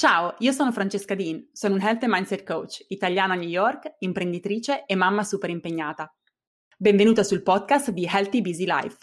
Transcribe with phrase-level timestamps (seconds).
[0.00, 3.96] Ciao, io sono Francesca Dean, sono un Health and Mindset Coach, italiana a New York,
[3.98, 6.10] imprenditrice e mamma super impegnata.
[6.78, 8.96] Benvenuta sul podcast di Healthy Busy Life.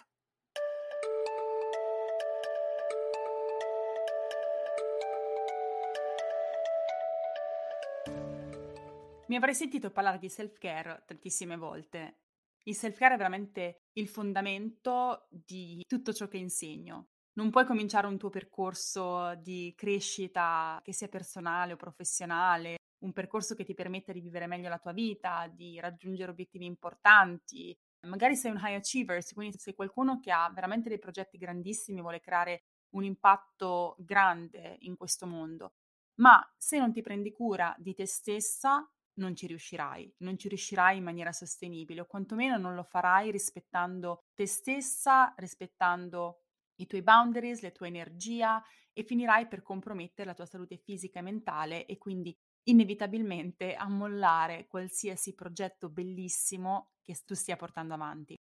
[9.28, 12.22] Mi avrei sentito parlare di self-care tantissime volte.
[12.64, 18.18] Il self-care è veramente il fondamento di tutto ciò che insegno non puoi cominciare un
[18.18, 24.22] tuo percorso di crescita, che sia personale o professionale, un percorso che ti permetta di
[24.22, 27.78] vivere meglio la tua vita, di raggiungere obiettivi importanti.
[28.08, 32.22] Magari sei un high achiever, quindi sei qualcuno che ha veramente dei progetti grandissimi, vuole
[32.22, 32.64] creare
[32.96, 35.74] un impatto grande in questo mondo.
[36.16, 40.98] Ma se non ti prendi cura di te stessa, non ci riuscirai, non ci riuscirai
[40.98, 46.47] in maniera sostenibile o quantomeno non lo farai rispettando te stessa, rispettando
[46.78, 48.62] i tuoi boundaries, la tua energia
[48.94, 54.68] e finirai per compromettere la tua salute fisica e mentale e quindi inevitabilmente a mollare
[54.68, 58.36] qualsiasi progetto bellissimo che tu stia portando avanti.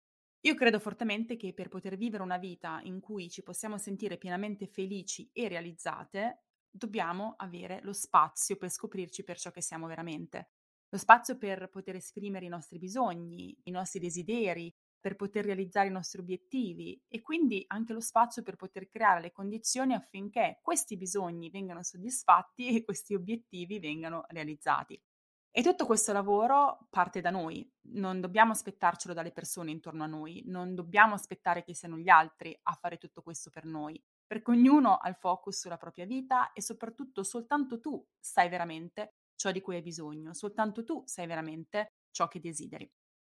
[0.45, 4.67] Io credo fortemente che per poter vivere una vita in cui ci possiamo sentire pienamente
[4.67, 10.50] felici e realizzate, dobbiamo avere lo spazio per scoprirci per ciò che siamo veramente.
[10.89, 15.91] Lo spazio per poter esprimere i nostri bisogni, i nostri desideri, per poter realizzare i
[15.91, 21.49] nostri obiettivi e quindi anche lo spazio per poter creare le condizioni affinché questi bisogni
[21.49, 24.97] vengano soddisfatti e questi obiettivi vengano realizzati.
[25.51, 30.41] E tutto questo lavoro parte da noi, non dobbiamo aspettarcelo dalle persone intorno a noi,
[30.45, 34.95] non dobbiamo aspettare che siano gli altri a fare tutto questo per noi, perché ognuno
[34.95, 39.75] ha il focus sulla propria vita e soprattutto soltanto tu sai veramente ciò di cui
[39.75, 42.89] hai bisogno, soltanto tu sai veramente ciò che desideri.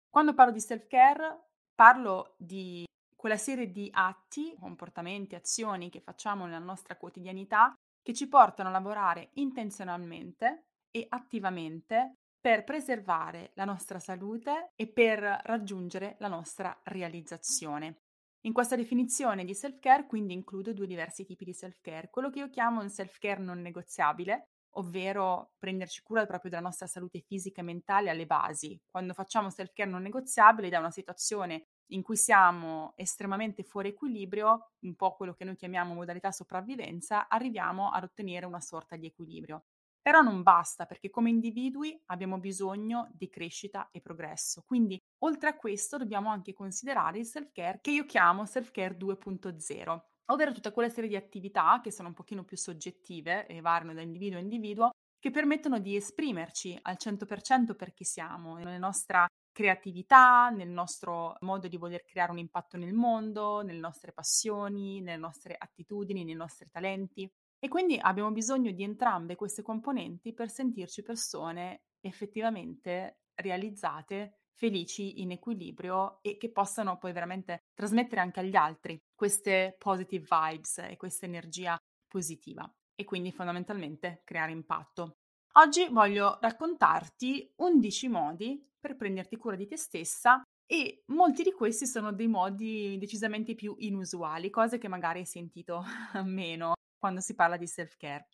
[0.09, 6.59] Quando parlo di self-care Parlo di quella serie di atti, comportamenti, azioni che facciamo nella
[6.59, 14.71] nostra quotidianità che ci portano a lavorare intenzionalmente e attivamente per preservare la nostra salute
[14.75, 18.01] e per raggiungere la nostra realizzazione.
[18.45, 22.49] In questa definizione di self-care quindi includo due diversi tipi di self-care, quello che io
[22.49, 28.09] chiamo un self-care non negoziabile, ovvero prenderci cura proprio della nostra salute fisica e mentale
[28.09, 28.79] alle basi.
[28.89, 34.95] Quando facciamo self-care non negoziabile da una situazione in cui siamo estremamente fuori equilibrio, un
[34.95, 39.65] po' quello che noi chiamiamo modalità sopravvivenza, arriviamo ad ottenere una sorta di equilibrio.
[40.01, 44.63] Però non basta perché come individui abbiamo bisogno di crescita e progresso.
[44.65, 50.51] Quindi oltre a questo dobbiamo anche considerare il self-care che io chiamo self-care 2.0, ovvero
[50.51, 54.37] tutta quella serie di attività che sono un pochino più soggettive e variano da individuo
[54.37, 60.69] a individuo che permettono di esprimerci al 100% per chi siamo, nella nostra creatività, nel
[60.69, 66.23] nostro modo di voler creare un impatto nel mondo, nelle nostre passioni, nelle nostre attitudini,
[66.23, 67.29] nei nostri talenti.
[67.59, 75.31] E quindi abbiamo bisogno di entrambe queste componenti per sentirci persone effettivamente realizzate, felici, in
[75.31, 81.25] equilibrio e che possano poi veramente trasmettere anche agli altri queste positive vibes e questa
[81.25, 85.17] energia positiva e quindi fondamentalmente creare impatto.
[85.53, 91.85] Oggi voglio raccontarti 11 modi per prenderti cura di te stessa e molti di questi
[91.85, 95.83] sono dei modi decisamente più inusuali, cose che magari hai sentito
[96.23, 98.27] meno quando si parla di self-care.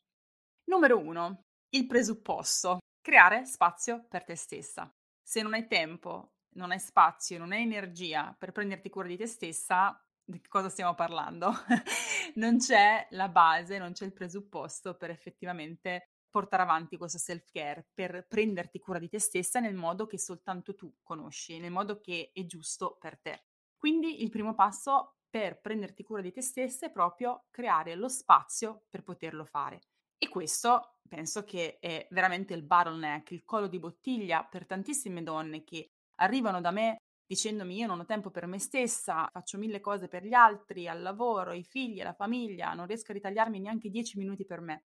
[0.65, 1.41] Numero 1.
[1.69, 2.79] Il presupposto.
[3.01, 4.96] Creare spazio per te stessa.
[5.29, 9.27] Se non hai tempo, non hai spazio, non hai energia per prenderti cura di te
[9.27, 11.51] stessa, di che cosa stiamo parlando?
[12.35, 18.25] non c'è la base, non c'è il presupposto per effettivamente portare avanti questo self-care, per
[18.25, 22.45] prenderti cura di te stessa nel modo che soltanto tu conosci, nel modo che è
[22.45, 23.47] giusto per te.
[23.75, 28.85] Quindi il primo passo per prenderti cura di te stessa è proprio creare lo spazio
[28.89, 29.81] per poterlo fare.
[30.17, 35.63] E questo penso che è veramente il bottleneck, il collo di bottiglia per tantissime donne
[35.63, 36.97] che arrivano da me
[37.27, 41.01] dicendomi io non ho tempo per me stessa, faccio mille cose per gli altri, al
[41.01, 44.85] lavoro, ai figli, alla famiglia, non riesco a ritagliarmi neanche dieci minuti per me.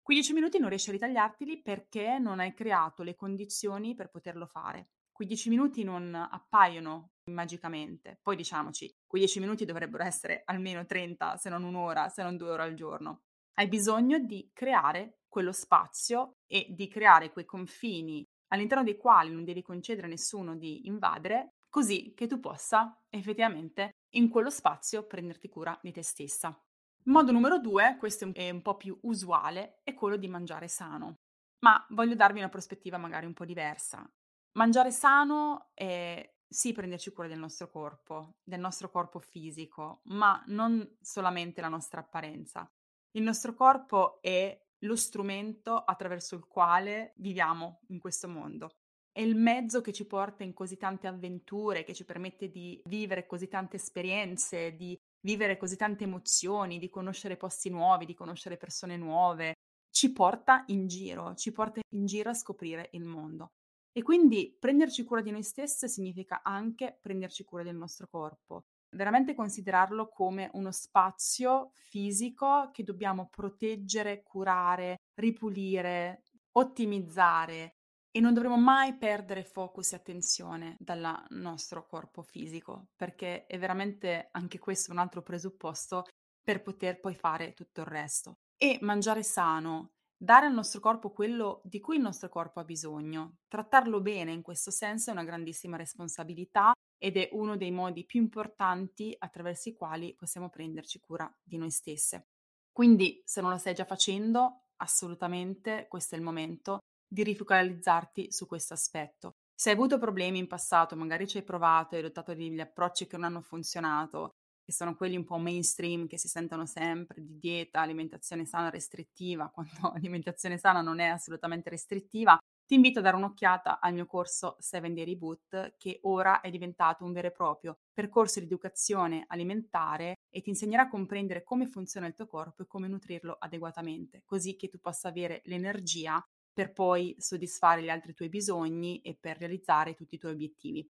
[0.00, 4.90] 15 minuti non riesci a ritagliarteli perché non hai creato le condizioni per poterlo fare.
[5.12, 8.18] Quei 10 minuti non appaiono magicamente.
[8.22, 12.50] Poi diciamoci, quei 10 minuti dovrebbero essere almeno 30, se non un'ora, se non due
[12.50, 13.22] ore al giorno.
[13.60, 19.44] Hai bisogno di creare quello spazio e di creare quei confini all'interno dei quali non
[19.44, 25.50] devi concedere a nessuno di invadere, così che tu possa effettivamente in quello spazio prenderti
[25.50, 26.58] cura di te stessa.
[27.04, 31.16] Modo numero due, questo è un po' più usuale, è quello di mangiare sano.
[31.58, 34.10] Ma voglio darvi una prospettiva magari un po' diversa.
[34.52, 40.96] Mangiare sano è sì prenderci cura del nostro corpo, del nostro corpo fisico, ma non
[41.02, 42.66] solamente la nostra apparenza.
[43.12, 48.76] Il nostro corpo è lo strumento attraverso il quale viviamo in questo mondo.
[49.10, 53.26] È il mezzo che ci porta in così tante avventure, che ci permette di vivere
[53.26, 58.96] così tante esperienze, di vivere così tante emozioni, di conoscere posti nuovi, di conoscere persone
[58.96, 59.54] nuove.
[59.90, 63.48] Ci porta in giro, ci porta in giro a scoprire il mondo.
[63.90, 69.34] E quindi prenderci cura di noi stesse significa anche prenderci cura del nostro corpo, veramente
[69.34, 76.22] considerarlo come uno spazio fisico che dobbiamo proteggere, curare, ripulire,
[76.52, 77.76] ottimizzare
[78.10, 84.28] e non dovremo mai perdere focus e attenzione dal nostro corpo fisico, perché è veramente
[84.32, 86.04] anche questo un altro presupposto
[86.42, 88.38] per poter poi fare tutto il resto.
[88.56, 93.36] E mangiare sano, dare al nostro corpo quello di cui il nostro corpo ha bisogno,
[93.46, 96.72] trattarlo bene in questo senso è una grandissima responsabilità
[97.02, 101.70] ed è uno dei modi più importanti attraverso i quali possiamo prenderci cura di noi
[101.70, 102.26] stesse.
[102.70, 108.46] Quindi, se non lo stai già facendo, assolutamente questo è il momento di rifocalizzarti su
[108.46, 109.36] questo aspetto.
[109.54, 113.16] Se hai avuto problemi in passato, magari ci hai provato, hai adottato degli approcci che
[113.16, 114.30] non hanno funzionato,
[114.62, 119.48] che sono quelli un po' mainstream che si sentono sempre di dieta, alimentazione sana restrittiva,
[119.52, 122.38] quando alimentazione sana non è assolutamente restrittiva,
[122.70, 127.02] ti invito a dare un'occhiata al mio corso 7 Day Reboot che ora è diventato
[127.02, 132.06] un vero e proprio percorso di educazione alimentare e ti insegnerà a comprendere come funziona
[132.06, 137.16] il tuo corpo e come nutrirlo adeguatamente, così che tu possa avere l'energia per poi
[137.18, 140.88] soddisfare gli altri tuoi bisogni e per realizzare tutti i tuoi obiettivi.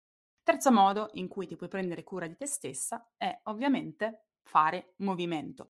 [0.44, 5.72] Terzo modo in cui ti puoi prendere cura di te stessa è ovviamente fare movimento.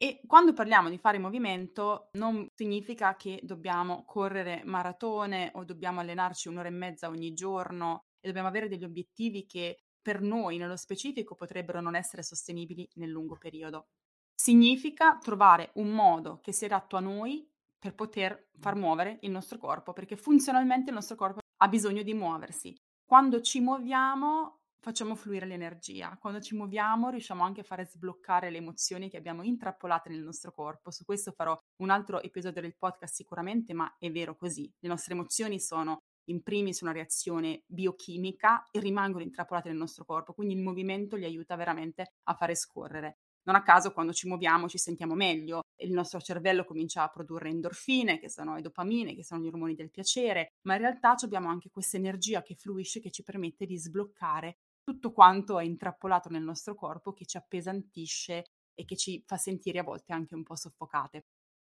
[0.00, 6.46] E quando parliamo di fare movimento non significa che dobbiamo correre maratone o dobbiamo allenarci
[6.46, 11.34] un'ora e mezza ogni giorno e dobbiamo avere degli obiettivi che per noi nello specifico
[11.34, 13.88] potrebbero non essere sostenibili nel lungo periodo.
[14.36, 17.44] Significa trovare un modo che sia adatto a noi
[17.76, 22.14] per poter far muovere il nostro corpo, perché funzionalmente il nostro corpo ha bisogno di
[22.14, 22.72] muoversi.
[23.04, 28.58] Quando ci muoviamo facciamo fluire l'energia, quando ci muoviamo riusciamo anche a fare sbloccare le
[28.58, 30.90] emozioni che abbiamo intrappolate nel nostro corpo.
[30.90, 34.72] Su questo farò un altro episodio del podcast sicuramente, ma è vero così.
[34.78, 35.98] Le nostre emozioni sono
[36.28, 41.24] in primis una reazione biochimica e rimangono intrappolate nel nostro corpo, quindi il movimento li
[41.24, 43.18] aiuta veramente a fare scorrere.
[43.48, 47.48] Non a caso quando ci muoviamo ci sentiamo meglio, il nostro cervello comincia a produrre
[47.48, 51.48] endorfine, che sono le dopamine, che sono gli ormoni del piacere, ma in realtà abbiamo
[51.48, 56.42] anche questa energia che fluisce che ci permette di sbloccare tutto quanto è intrappolato nel
[56.42, 60.56] nostro corpo che ci appesantisce e che ci fa sentire a volte anche un po'
[60.56, 61.26] soffocate.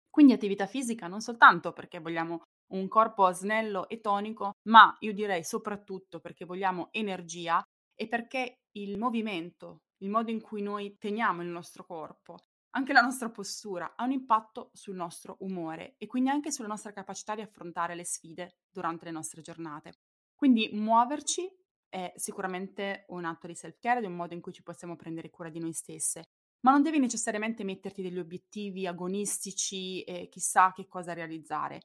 [0.08, 2.40] Quindi attività fisica non soltanto perché vogliamo
[2.72, 7.62] un corpo snello e tonico, ma io direi soprattutto perché vogliamo energia
[7.94, 12.38] e perché il movimento, il modo in cui noi teniamo il nostro corpo,
[12.70, 16.92] anche la nostra postura ha un impatto sul nostro umore e quindi anche sulla nostra
[16.92, 19.98] capacità di affrontare le sfide durante le nostre giornate.
[20.34, 21.61] Quindi muoverci
[21.92, 25.50] è sicuramente un atto di self-care ed un modo in cui ci possiamo prendere cura
[25.50, 26.22] di noi stesse.
[26.60, 31.80] Ma non devi necessariamente metterti degli obiettivi agonistici e chissà che cosa realizzare.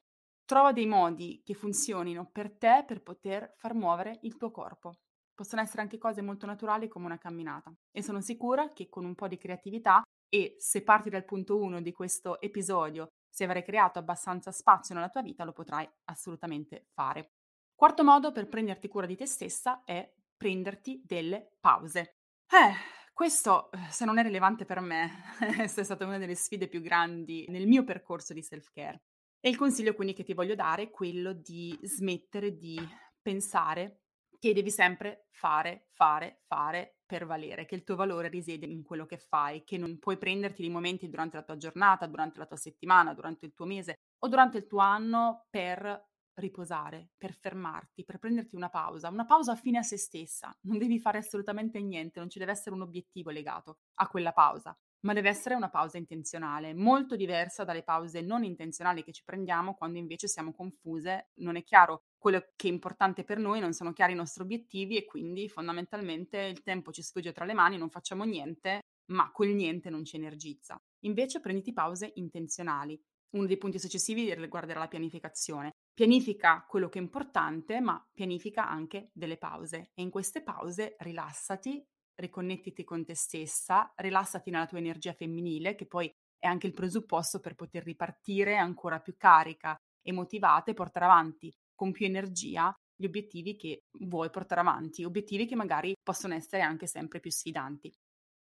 [0.45, 4.94] Trova dei modi che funzionino per te per poter far muovere il tuo corpo.
[5.33, 9.13] Possono essere anche cose molto naturali come una camminata e sono sicura che con un
[9.13, 14.00] po' di creatività e se parti dal punto 1 di questo episodio, se avrai creato
[14.00, 17.37] abbastanza spazio nella tua vita, lo potrai assolutamente fare.
[17.77, 22.15] Quarto modo per prenderti cura di te stessa è prenderti delle pause.
[22.50, 22.74] Eh,
[23.13, 25.12] questo, eh, se non è rilevante per me,
[25.63, 29.03] è stata una delle sfide più grandi nel mio percorso di self-care.
[29.39, 32.79] E il consiglio quindi che ti voglio dare è quello di smettere di
[33.22, 34.00] pensare
[34.39, 39.05] che devi sempre fare, fare, fare per valere, che il tuo valore risiede in quello
[39.05, 42.57] che fai, che non puoi prenderti dei momenti durante la tua giornata, durante la tua
[42.57, 46.07] settimana, durante il tuo mese o durante il tuo anno per
[46.38, 50.56] riposare, per fermarti, per prenderti una pausa, una pausa fine a se stessa.
[50.62, 54.77] Non devi fare assolutamente niente, non ci deve essere un obiettivo legato a quella pausa
[55.01, 59.75] ma deve essere una pausa intenzionale, molto diversa dalle pause non intenzionali che ci prendiamo
[59.75, 63.94] quando invece siamo confuse, non è chiaro quello che è importante per noi, non sono
[63.94, 67.89] chiari i nostri obiettivi e quindi fondamentalmente il tempo ci sfugge tra le mani, non
[67.89, 70.82] facciamo niente, ma quel niente non ci energizza.
[71.01, 73.00] Invece prenditi pause intenzionali.
[73.36, 75.72] Uno dei punti successivi riguarderà la pianificazione.
[75.93, 81.84] Pianifica quello che è importante, ma pianifica anche delle pause e in queste pause rilassati,
[82.15, 87.39] riconnettiti con te stessa, rilassati nella tua energia femminile, che poi è anche il presupposto
[87.39, 93.05] per poter ripartire ancora più carica e motivata e portare avanti con più energia gli
[93.05, 97.91] obiettivi che vuoi portare avanti, obiettivi che magari possono essere anche sempre più sfidanti.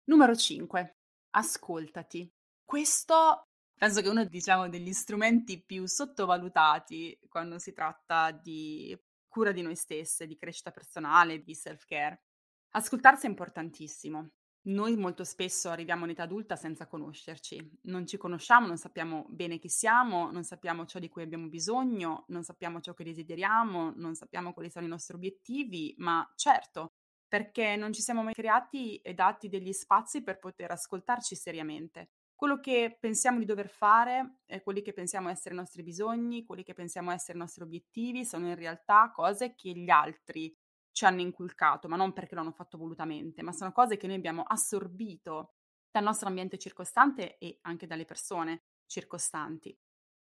[0.04, 0.92] Numero 5.
[1.30, 2.28] Ascoltati.
[2.64, 3.45] Questo
[3.78, 9.76] Penso che uno, diciamo, degli strumenti più sottovalutati quando si tratta di cura di noi
[9.76, 12.22] stesse, di crescita personale, di self-care.
[12.70, 14.30] Ascoltarsi è importantissimo.
[14.68, 19.58] Noi molto spesso arriviamo in età adulta senza conoscerci, non ci conosciamo, non sappiamo bene
[19.58, 24.16] chi siamo, non sappiamo ciò di cui abbiamo bisogno, non sappiamo ciò che desideriamo, non
[24.16, 26.94] sappiamo quali sono i nostri obiettivi, ma certo,
[27.28, 32.08] perché non ci siamo mai creati e dati degli spazi per poter ascoltarci seriamente.
[32.36, 36.62] Quello che pensiamo di dover fare e quelli che pensiamo essere i nostri bisogni, quelli
[36.62, 40.54] che pensiamo essere i nostri obiettivi, sono in realtà cose che gli altri
[40.92, 44.16] ci hanno inculcato, ma non perché lo hanno fatto volutamente, ma sono cose che noi
[44.16, 45.54] abbiamo assorbito
[45.90, 49.74] dal nostro ambiente circostante e anche dalle persone circostanti.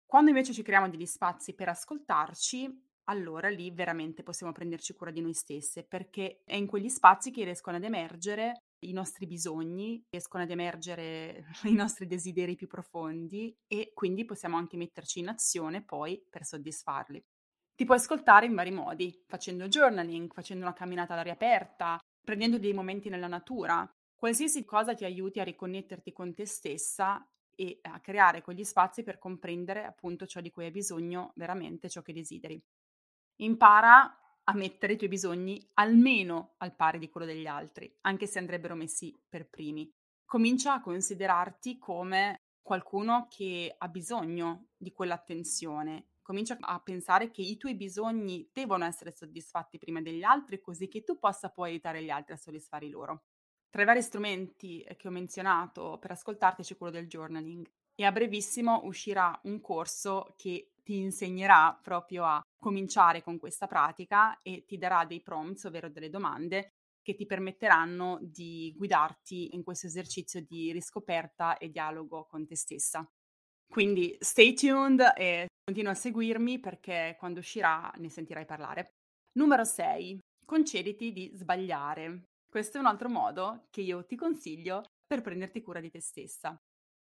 [0.05, 5.22] Quando invece ci creiamo degli spazi per ascoltarci, allora lì veramente possiamo prenderci cura di
[5.22, 10.43] noi stesse, perché è in quegli spazi che riescono ad emergere i nostri bisogni, riescono
[10.43, 16.23] ad emergere i nostri desideri più profondi e quindi possiamo anche metterci in azione poi
[16.29, 17.23] per soddisfarli.
[17.75, 22.73] Ti puoi ascoltare in vari modi, facendo journaling, facendo una camminata all'aria aperta, prendendo dei
[22.73, 23.89] momenti nella natura.
[24.15, 29.17] Qualsiasi cosa ti aiuti a riconnetterti con te stessa e a creare quegli spazi per
[29.17, 32.61] comprendere appunto ciò di cui hai bisogno veramente, ciò che desideri.
[33.37, 38.39] Impara a mettere i tuoi bisogni almeno al pari di quello degli altri, anche se
[38.39, 39.89] andrebbero messi per primi.
[40.25, 46.07] Comincia a considerarti come qualcuno che ha bisogno di quell'attenzione.
[46.21, 51.03] Comincia a pensare che i tuoi bisogni devono essere soddisfatti prima degli altri, così che
[51.03, 53.25] tu possa poi aiutare gli altri a soddisfare i loro.
[53.69, 58.12] Tra i vari strumenti che ho menzionato per ascoltarti c'è quello del journaling e a
[58.12, 64.77] brevissimo uscirà un corso che ti insegnerà proprio a cominciare con questa pratica e ti
[64.77, 70.71] darà dei prompts, ovvero delle domande che ti permetteranno di guidarti in questo esercizio di
[70.71, 73.05] riscoperta e dialogo con te stessa.
[73.69, 78.93] Quindi stay tuned e continua a seguirmi perché quando uscirà ne sentirai parlare.
[79.33, 80.19] Numero 6.
[80.45, 82.25] Concediti di sbagliare.
[82.47, 86.55] Questo è un altro modo che io ti consiglio per prenderti cura di te stessa.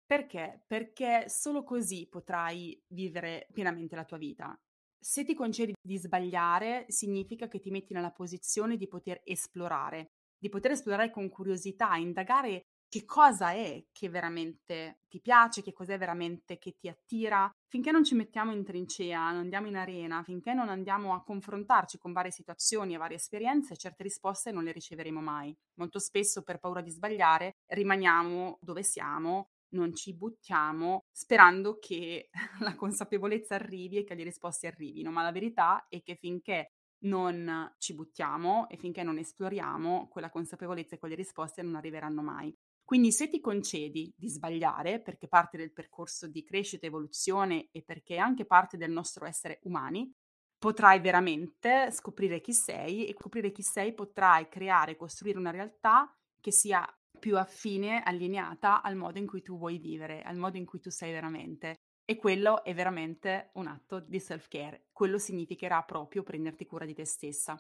[0.10, 0.64] Perché?
[0.66, 4.60] Perché solo così potrai vivere pienamente la tua vita.
[4.98, 10.50] Se ti concedi di sbagliare, significa che ti metti nella posizione di poter esplorare, di
[10.50, 16.58] poter esplorare con curiosità, indagare che cosa è che veramente ti piace, che cos'è veramente
[16.58, 17.48] che ti attira.
[17.68, 22.00] Finché non ci mettiamo in trincea, non andiamo in arena, finché non andiamo a confrontarci
[22.00, 25.56] con varie situazioni e varie esperienze, certe risposte non le riceveremo mai.
[25.76, 32.30] Molto spesso per paura di sbagliare rimaniamo dove siamo non ci buttiamo sperando che
[32.62, 36.72] la consapevolezza arrivi e che le risposte arrivino, ma la verità è che finché
[37.02, 42.54] non ci buttiamo e finché non esploriamo, quella consapevolezza e quelle risposte non arriveranno mai.
[42.84, 48.16] Quindi se ti concedi di sbagliare, perché parte del percorso di crescita, evoluzione e perché
[48.16, 50.12] è anche parte del nostro essere umani,
[50.58, 56.12] potrai veramente scoprire chi sei e scoprire chi sei potrai creare, costruire una realtà
[56.42, 56.86] che sia
[57.20, 60.90] più affine, allineata al modo in cui tu vuoi vivere, al modo in cui tu
[60.90, 61.76] sei veramente.
[62.04, 64.88] E quello è veramente un atto di self-care.
[64.92, 67.56] Quello significherà proprio prenderti cura di te stessa.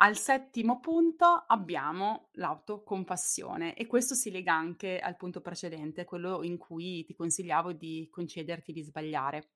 [0.00, 6.56] Al settimo punto abbiamo l'autocompassione e questo si lega anche al punto precedente, quello in
[6.56, 9.50] cui ti consigliavo di concederti di sbagliare.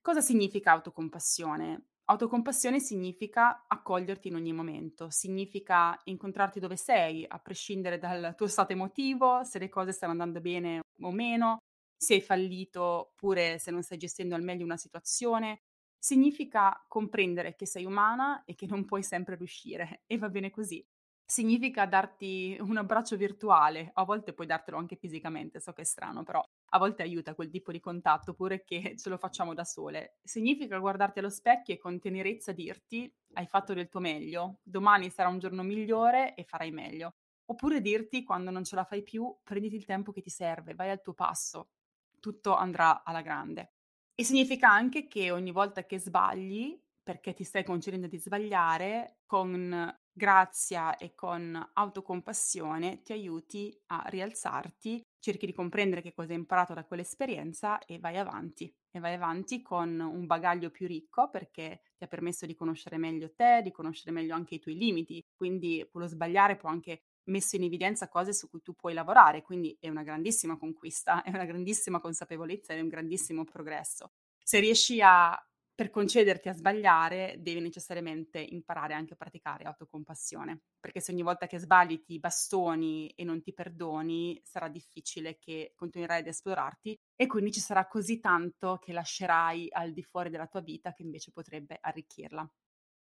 [0.00, 1.93] Cosa significa autocompassione?
[2.06, 8.72] Autocompassione significa accoglierti in ogni momento, significa incontrarti dove sei, a prescindere dal tuo stato
[8.72, 11.56] emotivo, se le cose stanno andando bene o meno,
[11.96, 15.60] se hai fallito oppure se non stai gestendo al meglio una situazione.
[15.98, 20.84] Significa comprendere che sei umana e che non puoi sempre riuscire e va bene così
[21.26, 26.22] significa darti un abbraccio virtuale, a volte puoi dartelo anche fisicamente, so che è strano,
[26.22, 26.42] però
[26.74, 30.18] a volte aiuta quel tipo di contatto, pure che ce lo facciamo da sole.
[30.22, 35.28] Significa guardarti allo specchio e con tenerezza dirti hai fatto del tuo meglio, domani sarà
[35.28, 37.14] un giorno migliore e farai meglio.
[37.46, 40.90] Oppure dirti quando non ce la fai più, prenditi il tempo che ti serve, vai
[40.90, 41.70] al tuo passo,
[42.18, 43.74] tutto andrà alla grande.
[44.14, 49.94] E significa anche che ogni volta che sbagli, perché ti stai concedendo di sbagliare, con
[50.14, 56.72] grazia e con autocompassione ti aiuti a rialzarti, cerchi di comprendere che cosa hai imparato
[56.72, 58.72] da quell'esperienza e vai avanti.
[58.90, 63.34] E vai avanti con un bagaglio più ricco perché ti ha permesso di conoscere meglio
[63.34, 65.20] te, di conoscere meglio anche i tuoi limiti.
[65.34, 69.76] Quindi quello sbagliare può anche messo in evidenza cose su cui tu puoi lavorare, quindi
[69.80, 74.12] è una grandissima conquista, è una grandissima consapevolezza, è un grandissimo progresso.
[74.42, 75.36] Se riesci a
[75.74, 81.46] per concederti a sbagliare devi necessariamente imparare anche a praticare autocompassione, perché se ogni volta
[81.46, 87.26] che sbagli ti bastoni e non ti perdoni, sarà difficile che continuerai ad esplorarti e
[87.26, 91.32] quindi ci sarà così tanto che lascerai al di fuori della tua vita che invece
[91.32, 92.48] potrebbe arricchirla.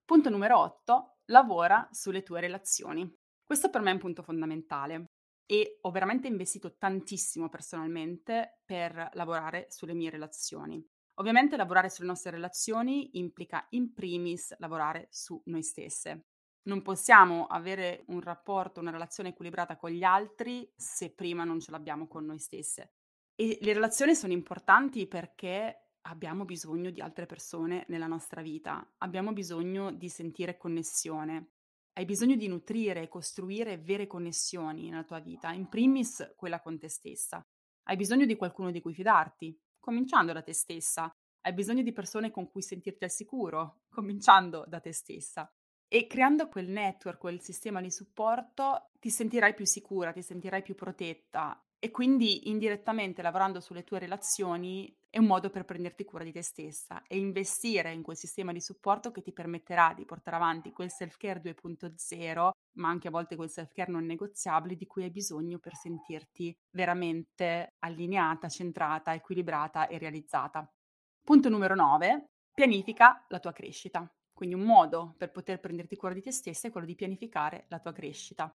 [0.04, 3.08] Punto numero 8, lavora sulle tue relazioni.
[3.44, 5.12] Questo per me è un punto fondamentale
[5.46, 10.84] e ho veramente investito tantissimo personalmente per lavorare sulle mie relazioni.
[11.20, 16.26] Ovviamente lavorare sulle nostre relazioni implica in primis lavorare su noi stesse.
[16.68, 21.72] Non possiamo avere un rapporto, una relazione equilibrata con gli altri se prima non ce
[21.72, 22.92] l'abbiamo con noi stesse.
[23.34, 29.34] E le relazioni sono importanti perché abbiamo bisogno di altre persone nella nostra vita, abbiamo
[29.34, 31.52] bisogno di sentire connessione,
[31.94, 36.78] hai bisogno di nutrire e costruire vere connessioni nella tua vita, in primis quella con
[36.78, 37.44] te stessa.
[37.84, 41.10] Hai bisogno di qualcuno di cui fidarti, cominciando da te stessa.
[41.40, 45.50] Hai bisogno di persone con cui sentirti al sicuro, cominciando da te stessa.
[45.88, 50.76] E creando quel network, quel sistema di supporto, ti sentirai più sicura, ti sentirai più
[50.76, 56.32] protetta e quindi indirettamente lavorando sulle tue relazioni è un modo per prenderti cura di
[56.32, 60.72] te stessa e investire in quel sistema di supporto che ti permetterà di portare avanti
[60.72, 65.60] quel self-care 2.0, ma anche a volte quel self-care non negoziabile di cui hai bisogno
[65.60, 70.70] per sentirti veramente allineata, centrata, equilibrata e realizzata.
[71.24, 72.26] Punto numero 9.
[72.54, 74.12] Pianifica la tua crescita.
[74.34, 77.80] Quindi un modo per poter prenderti cura di te stessa è quello di pianificare la
[77.80, 78.52] tua crescita.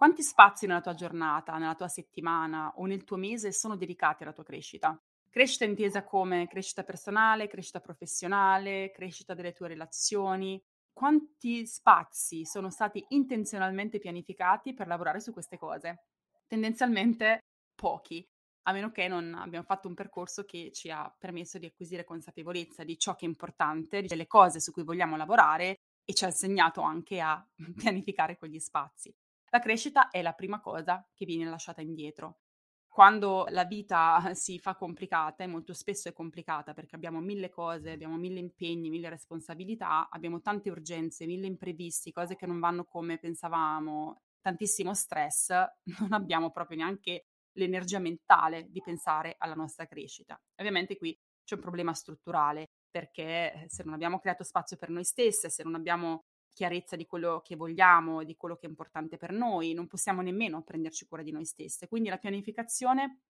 [0.00, 4.32] Quanti spazi nella tua giornata, nella tua settimana o nel tuo mese sono dedicati alla
[4.32, 4.98] tua crescita?
[5.28, 10.58] Crescita intesa come crescita personale, crescita professionale, crescita delle tue relazioni.
[10.90, 16.04] Quanti spazi sono stati intenzionalmente pianificati per lavorare su queste cose?
[16.46, 17.40] Tendenzialmente
[17.74, 18.26] pochi,
[18.68, 22.84] a meno che non abbiamo fatto un percorso che ci ha permesso di acquisire consapevolezza
[22.84, 26.80] di ciò che è importante, delle cose su cui vogliamo lavorare e ci ha insegnato
[26.80, 29.14] anche a pianificare quegli spazi.
[29.52, 32.38] La crescita è la prima cosa che viene lasciata indietro.
[32.86, 37.90] Quando la vita si fa complicata, e molto spesso è complicata perché abbiamo mille cose,
[37.90, 43.18] abbiamo mille impegni, mille responsabilità, abbiamo tante urgenze, mille imprevisti, cose che non vanno come
[43.18, 45.48] pensavamo, tantissimo stress,
[45.98, 50.40] non abbiamo proprio neanche l'energia mentale di pensare alla nostra crescita.
[50.56, 55.50] Ovviamente qui c'è un problema strutturale perché se non abbiamo creato spazio per noi stesse,
[55.50, 59.74] se non abbiamo chiarezza di quello che vogliamo, di quello che è importante per noi,
[59.74, 61.88] non possiamo nemmeno prenderci cura di noi stesse.
[61.88, 63.22] Quindi la pianificazione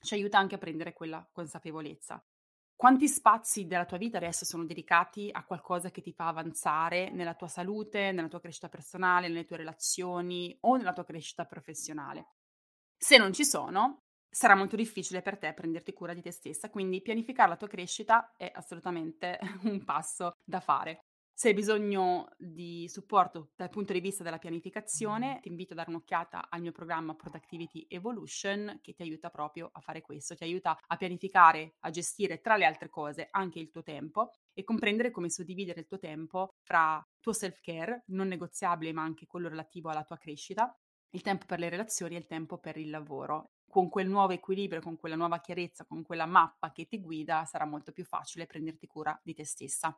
[0.00, 2.22] ci aiuta anche a prendere quella consapevolezza.
[2.78, 7.34] Quanti spazi della tua vita adesso sono dedicati a qualcosa che ti fa avanzare nella
[7.34, 12.28] tua salute, nella tua crescita personale, nelle tue relazioni o nella tua crescita professionale?
[12.96, 17.02] Se non ci sono, sarà molto difficile per te prenderti cura di te stessa, quindi
[17.02, 21.07] pianificare la tua crescita è assolutamente un passo da fare.
[21.40, 25.90] Se hai bisogno di supporto dal punto di vista della pianificazione, ti invito a dare
[25.90, 30.76] un'occhiata al mio programma Productivity Evolution che ti aiuta proprio a fare questo, ti aiuta
[30.84, 35.30] a pianificare, a gestire tra le altre cose anche il tuo tempo e comprendere come
[35.30, 40.16] suddividere il tuo tempo fra tuo self-care, non negoziabile ma anche quello relativo alla tua
[40.16, 40.76] crescita,
[41.10, 43.52] il tempo per le relazioni e il tempo per il lavoro.
[43.70, 47.64] Con quel nuovo equilibrio, con quella nuova chiarezza, con quella mappa che ti guida, sarà
[47.64, 49.96] molto più facile prenderti cura di te stessa.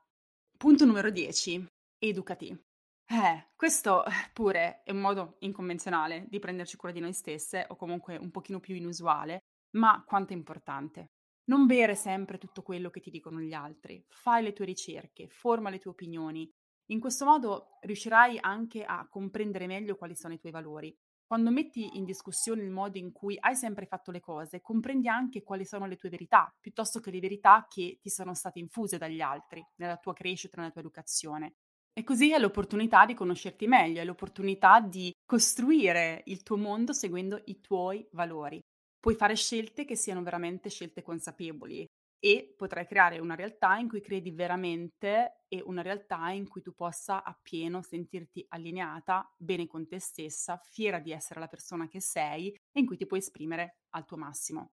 [0.61, 1.67] Punto numero 10.
[1.99, 2.49] Educati.
[2.49, 8.19] Eh, questo pure è un modo inconvenzionale di prenderci cura di noi stesse, o comunque
[8.19, 9.39] un pochino più inusuale,
[9.79, 11.13] ma quanto è importante.
[11.45, 15.71] Non bere sempre tutto quello che ti dicono gli altri, fai le tue ricerche, forma
[15.71, 16.47] le tue opinioni.
[16.91, 20.95] In questo modo riuscirai anche a comprendere meglio quali sono i tuoi valori
[21.31, 25.45] quando metti in discussione il modo in cui hai sempre fatto le cose, comprendi anche
[25.45, 29.21] quali sono le tue verità, piuttosto che le verità che ti sono state infuse dagli
[29.21, 31.53] altri, nella tua crescita, nella tua educazione.
[31.93, 37.41] E così hai l'opportunità di conoscerti meglio, hai l'opportunità di costruire il tuo mondo seguendo
[37.45, 38.61] i tuoi valori.
[38.99, 41.87] Puoi fare scelte che siano veramente scelte consapevoli,
[42.21, 46.75] e potrai creare una realtà in cui credi veramente e una realtà in cui tu
[46.75, 52.53] possa appieno sentirti allineata, bene con te stessa, fiera di essere la persona che sei
[52.53, 54.73] e in cui ti puoi esprimere al tuo massimo.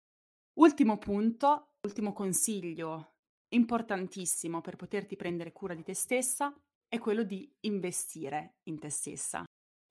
[0.56, 3.14] Ultimo punto, ultimo consiglio
[3.50, 6.54] importantissimo per poterti prendere cura di te stessa
[6.88, 9.44] è quello di investire in te stessa.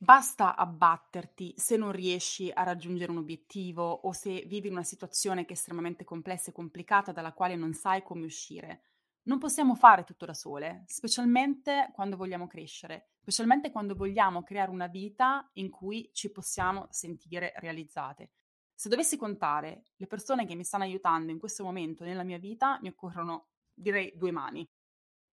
[0.05, 5.47] Basta abbatterti se non riesci a raggiungere un obiettivo o se vivi in una situazione
[5.47, 8.83] che è estremamente complessa e complicata dalla quale non sai come uscire.
[9.23, 14.88] Non possiamo fare tutto da sole, specialmente quando vogliamo crescere, specialmente quando vogliamo creare una
[14.88, 18.33] vita in cui ci possiamo sentire realizzate.
[18.75, 22.79] Se dovessi contare le persone che mi stanno aiutando in questo momento nella mia vita,
[22.83, 24.69] mi occorrono, direi, due mani.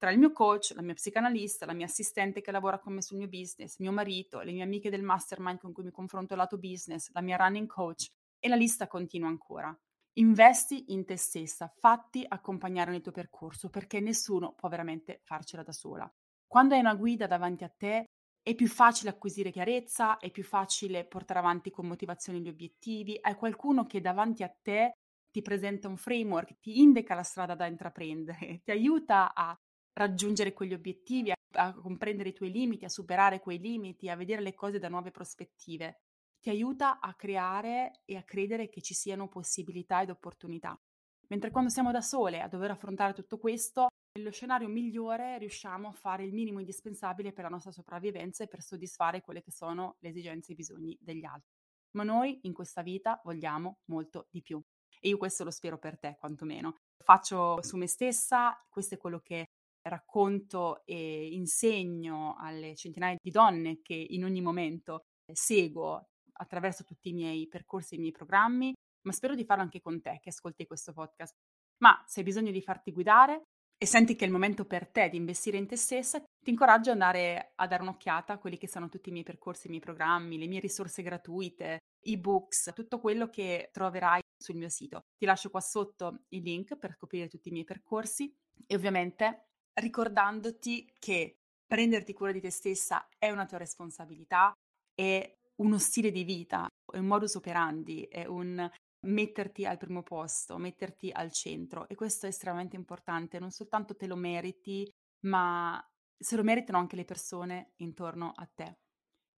[0.01, 3.17] Tra il mio coach, la mia psicanalista, la mia assistente che lavora con me sul
[3.17, 7.11] mio business, mio marito, le mie amiche del mastermind con cui mi confronto lato business,
[7.11, 8.07] la mia running coach
[8.39, 9.71] e la lista continua ancora.
[10.13, 15.71] Investi in te stessa, fatti accompagnare nel tuo percorso perché nessuno può veramente farcela da
[15.71, 16.11] sola.
[16.47, 18.05] Quando hai una guida davanti a te
[18.41, 23.35] è più facile acquisire chiarezza, è più facile portare avanti con motivazione gli obiettivi, hai
[23.35, 24.93] qualcuno che davanti a te
[25.29, 29.55] ti presenta un framework, ti indica la strada da intraprendere, ti aiuta a
[29.93, 34.41] raggiungere quegli obiettivi, a, a comprendere i tuoi limiti, a superare quei limiti, a vedere
[34.41, 36.01] le cose da nuove prospettive.
[36.39, 40.79] Ti aiuta a creare e a credere che ci siano possibilità ed opportunità.
[41.27, 45.93] Mentre quando siamo da sole a dover affrontare tutto questo, nello scenario migliore riusciamo a
[45.93, 50.09] fare il minimo indispensabile per la nostra sopravvivenza e per soddisfare quelle che sono le
[50.09, 51.53] esigenze e i bisogni degli altri.
[51.91, 54.61] Ma noi in questa vita vogliamo molto di più.
[54.99, 56.75] E io questo lo spero per te, quantomeno.
[56.97, 59.45] Faccio su me stessa, questo è quello che
[59.83, 67.13] racconto e insegno alle centinaia di donne che in ogni momento seguo attraverso tutti i
[67.13, 70.65] miei percorsi e i miei programmi, ma spero di farlo anche con te che ascolti
[70.65, 71.35] questo podcast.
[71.77, 73.43] Ma se hai bisogno di farti guidare
[73.77, 76.91] e senti che è il momento per te di investire in te stessa, ti incoraggio
[76.91, 79.81] ad andare a dare un'occhiata a quelli che sono tutti i miei percorsi, i miei
[79.81, 85.01] programmi, le mie risorse gratuite, ebooks, tutto quello che troverai sul mio sito.
[85.17, 88.31] Ti lascio qua sotto il link per scoprire tutti i miei percorsi
[88.67, 94.51] e ovviamente ricordandoti che prenderti cura di te stessa è una tua responsabilità,
[94.93, 98.69] è uno stile di vita, è un modus operandi, è un
[99.07, 104.07] metterti al primo posto, metterti al centro e questo è estremamente importante, non soltanto te
[104.07, 104.89] lo meriti,
[105.25, 105.83] ma
[106.17, 108.77] se lo meritano anche le persone intorno a te.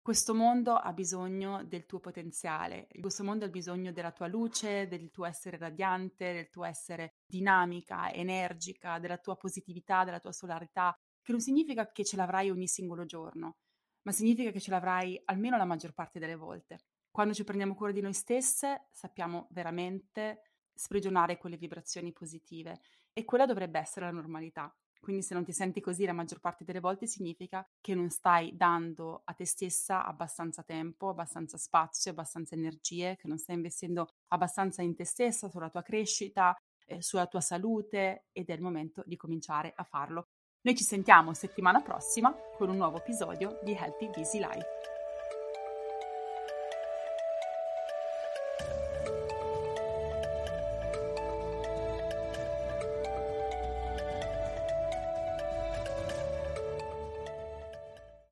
[0.04, 5.10] Questo mondo ha bisogno del tuo potenziale, questo mondo ha bisogno della tua luce, del
[5.12, 11.32] tuo essere radiante, del tuo essere dinamica, energica, della tua positività, della tua solarità, che
[11.32, 13.60] non significa che ce l'avrai ogni singolo giorno,
[14.02, 16.80] ma significa che ce l'avrai almeno la maggior parte delle volte.
[17.10, 20.42] Quando ci prendiamo cura di noi stesse, sappiamo veramente
[20.74, 22.82] sprigionare quelle vibrazioni positive
[23.13, 24.70] e quella dovrebbe essere la normalità.
[25.04, 28.56] Quindi se non ti senti così la maggior parte delle volte significa che non stai
[28.56, 34.82] dando a te stessa abbastanza tempo, abbastanza spazio, abbastanza energie, che non stai investendo abbastanza
[34.82, 39.18] in te stessa, sulla tua crescita, eh, sulla tua salute ed è il momento di
[39.18, 40.28] cominciare a farlo.
[40.62, 44.92] Noi ci sentiamo settimana prossima con un nuovo episodio di Healthy Busy Life.